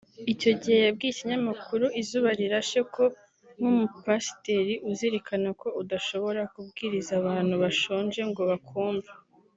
Icyo 0.33 0.51
gihe 0.61 0.79
yabwiye 0.85 1.11
ikinyamakuru 1.13 1.85
Izuba 2.01 2.29
Rirashe 2.39 2.79
ko 2.93 3.03
nk’umupasiteri 3.57 4.73
uzirikana 4.89 5.49
ko 5.61 5.67
udashobora 5.81 6.41
kubwiriza 6.53 7.11
abantu 7.21 7.53
bashonje 7.63 8.21
ngo 8.31 8.41
bakumve 8.51 9.09